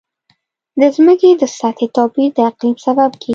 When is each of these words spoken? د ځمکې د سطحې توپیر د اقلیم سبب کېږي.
د 0.79 0.81
ځمکې 0.95 1.29
د 1.41 1.43
سطحې 1.57 1.87
توپیر 1.95 2.29
د 2.35 2.39
اقلیم 2.49 2.75
سبب 2.85 3.11
کېږي. 3.21 3.29